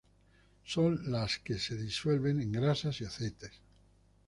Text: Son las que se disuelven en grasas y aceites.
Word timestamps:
Son 0.65 1.11
las 1.11 1.37
que 1.37 1.59
se 1.59 1.77
disuelven 1.77 2.41
en 2.41 2.51
grasas 2.53 2.99
y 3.01 3.05
aceites. 3.05 3.51